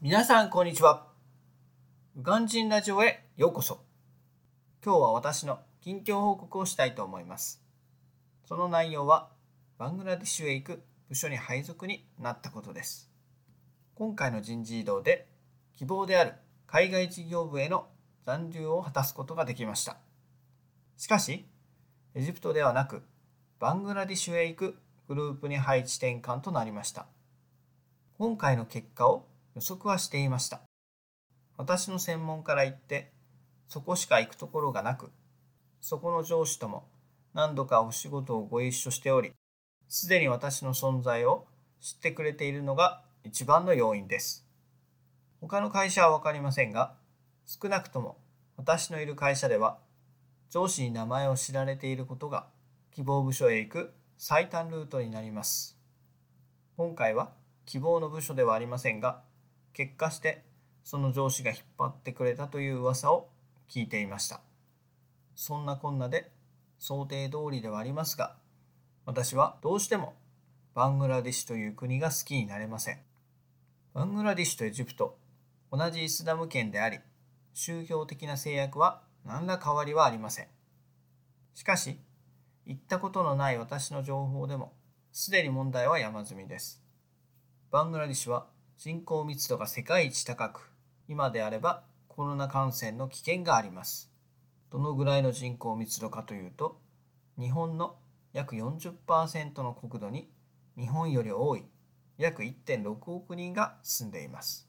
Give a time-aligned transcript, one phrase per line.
[0.00, 1.08] 皆さんこんにちは。
[2.16, 3.80] ウガンジンラジオへようこそ。
[4.80, 7.60] 今日は私の近況報告をしたいと思います。
[8.46, 9.28] その内容は
[9.76, 13.10] バングラデシュへ行く部署に配属になったことです。
[13.96, 15.26] 今回の人事異動で
[15.74, 16.34] 希望である
[16.68, 17.88] 海外事業部への
[18.24, 19.96] 残留を果たすことができました。
[20.96, 21.44] しかし、
[22.14, 23.02] エジプトではなく
[23.58, 24.78] バングラディシュへ行く
[25.08, 27.06] グループに配置転換となりました。
[28.16, 29.26] 今回の結果を
[29.58, 30.60] 予測はしていました。
[31.56, 33.10] 私の専門から言って、
[33.66, 35.10] そこしか行くところがなく、
[35.80, 36.84] そこの上司とも
[37.34, 39.32] 何度かお仕事をご一緒しており、
[39.88, 41.48] すでに私の存在を
[41.80, 44.46] 知ってくれているのが一番の要因です。
[45.40, 46.94] 他の会社はわかりませんが、
[47.44, 48.16] 少なくとも
[48.56, 49.78] 私のいる会社では、
[50.50, 52.46] 上司に名前を知られていることが
[52.92, 55.76] 希望部署へ行く最短ルートになります。
[56.76, 57.32] 今回は
[57.66, 59.26] 希望の部署ではありませんが、
[59.72, 60.44] 結果して
[60.84, 63.28] その上司が引っ張ってくれたという噂を
[63.68, 64.40] 聞いていました。
[65.36, 66.30] そんなこんなで
[66.78, 68.36] 想定通りではありますが、
[69.04, 70.14] 私はどうしても
[70.74, 72.98] バングラデシュという国が好きになれません。
[73.94, 75.18] バングラデシュとエジプト、
[75.70, 77.00] 同じイスラム圏であり、
[77.52, 80.46] 宗教的な制約は何ら変わりはありません。
[81.54, 81.98] しかし、
[82.64, 84.72] 行ったことのない私の情報でも、
[85.12, 86.82] すでに問題は山積みです。
[87.70, 88.46] バングラデシュは
[88.78, 90.70] 人口密度が世界一高く、
[91.08, 94.08] 今であればコロナ感染の危険があります。
[94.70, 96.78] どのぐらいの人口密度かというと、
[97.40, 97.96] 日本の
[98.32, 100.30] 約40%の国土に
[100.78, 101.64] 日本より多い
[102.18, 104.68] 約1.6億人が住んでいます。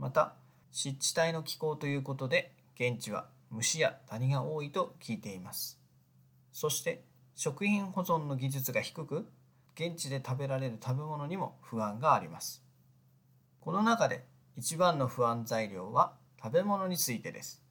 [0.00, 0.34] また、
[0.72, 5.78] 湿地帯の気候ということで、現地は虫やダニが多いと聞いています。
[6.52, 7.04] そして、
[7.36, 9.28] 食品保存の技術が低く、
[9.76, 12.64] 現地で食べられる食べ物にも不安があります。
[13.64, 14.24] この中で
[14.56, 17.62] 一番の不安材料は食べ物についてです。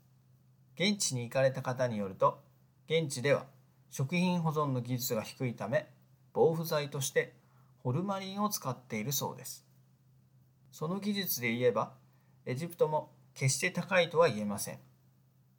[0.75, 2.39] 現地に行かれた方によると、
[2.87, 3.45] 現地では
[3.89, 5.89] 食品保存の技術が低いため、
[6.31, 7.33] 防腐剤として
[7.83, 9.65] ホルマリンを使っているそうです。
[10.71, 11.91] その技術で言えば、
[12.45, 14.79] エジプトも決して高いとは言えません。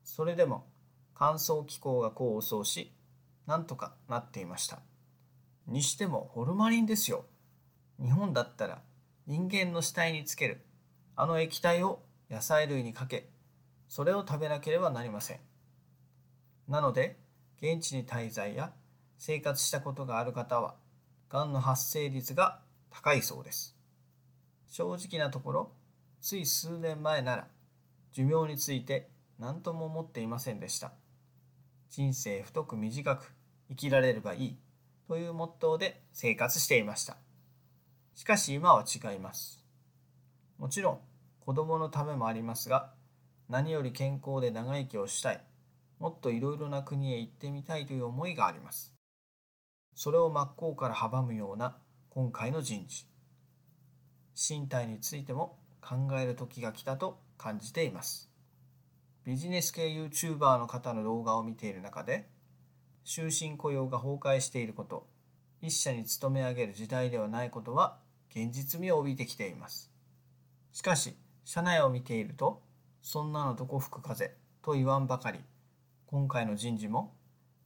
[0.03, 0.65] それでも
[1.15, 2.91] 乾燥気候が功を奏し、
[3.47, 4.81] なんとかなっていました。
[5.67, 7.27] にしてもホルマリンですよ。
[8.03, 8.81] 日本だったら
[9.27, 10.65] 人間の死体につける
[11.15, 13.29] あの液体を野菜類にかけ、
[13.89, 15.41] それを食べなければなりません。
[16.69, 17.19] なので、
[17.61, 18.73] 現地に滞在や
[19.19, 20.75] 生活したことがある方は、
[21.29, 23.77] がんの発生率が高いそうです。
[24.69, 25.73] 正直なところ、
[26.21, 27.47] つい数年前なら、
[28.13, 30.93] 寿命について何とも思っていませんでした。
[31.91, 33.35] 人生太く短く
[33.69, 34.59] 生きられればいい
[35.07, 37.17] というモットーで生活していました。
[38.15, 39.65] しかし今は違います。
[40.59, 41.01] もちろん
[41.41, 42.93] 子供のためもありますが、
[43.49, 45.45] 何より健康で長生きをしたい、
[45.99, 48.95] もっといろいろな国へ行ってみたいという思いがあります。
[49.95, 51.77] それを真っ向から阻むような
[52.11, 53.07] 今回の人事。
[54.35, 58.31] 身体についても考える時が来たと感じています。
[59.25, 62.29] ビジネス系 YouTuber の方の動画を見ている中で、
[63.05, 65.07] 終身雇用が崩壊していること、
[65.61, 67.99] 一社に勤め上げる時代ではないことは
[68.35, 69.93] 現実味を帯びてきています。
[70.73, 72.63] しかし、社内を見ていると、
[73.03, 75.41] そんなのどこ吹く風と言わんばかり、
[76.07, 77.15] 今回の人事も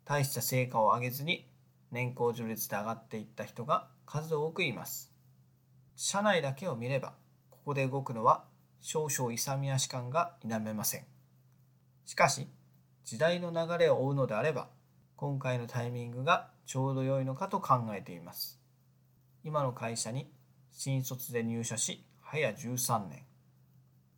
[0.05, 1.47] 大した成果を上げずに
[1.93, 5.13] 年功序列で上がっていった人が数多くいます。
[5.95, 7.15] 社内だけを見れば、
[7.51, 8.45] ここで動くのは
[8.81, 11.07] 少々勇み足感が否めません。
[12.05, 12.49] しかし、
[13.05, 14.69] 時代の流れを追うのであれば、
[15.17, 18.61] 今回のタイミングがちょうど良いのかと考えています。
[19.45, 20.31] 今の会社に
[20.79, 23.23] 新卒で入社し、早13年。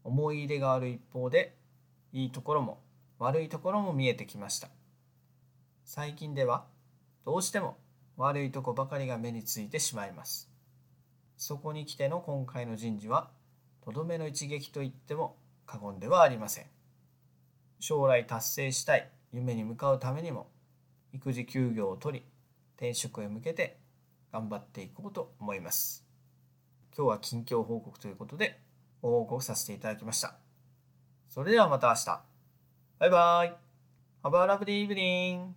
[0.03, 1.55] 思い入れがある一方で、
[2.13, 2.81] いいところも
[3.21, 4.69] 悪いところも見えてきました。
[5.85, 6.67] 最近では、
[7.25, 7.77] どうしても
[8.17, 10.51] 悪いとこばかりが目についてしまいます。
[11.37, 13.31] そこに来ての今回の人事は、
[13.85, 16.66] とどめの一撃と言っても過言ではありません。
[17.78, 20.49] 将来達成したい夢に向かうためにも、
[21.13, 22.25] 育児休業を取り、
[22.75, 23.78] 転職へ向けて
[24.33, 26.08] 頑張っていこうと思います。
[26.98, 28.59] 今日は近況報告ということで
[29.00, 30.34] ご報告させていただきました。
[31.28, 32.06] それではまた明日。
[32.98, 33.56] バイバイ。
[34.24, 35.53] Have a lovely evening.